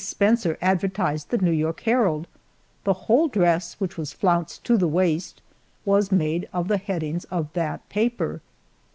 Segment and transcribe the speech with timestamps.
[0.03, 2.25] Spencer advertised the New York Herald;
[2.85, 5.43] the whole dress, which was flounced to the waist,
[5.85, 8.41] was made of the headings of that paper.